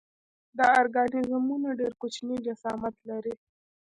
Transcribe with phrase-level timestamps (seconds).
[0.57, 3.33] دا ارګانیزمونه ډېر کوچنی جسامت لري.